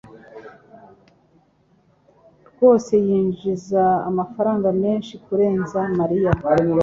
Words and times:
rwose 2.49 2.93
yinjiza 3.07 3.83
amafaranga 4.09 4.67
menshi 4.83 5.13
kurenza 5.25 5.79
Mariya 5.99 6.31